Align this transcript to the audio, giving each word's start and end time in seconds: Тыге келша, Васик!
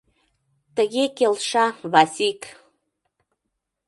Тыге 0.75 1.05
келша, 1.17 1.65
Васик! 1.91 2.41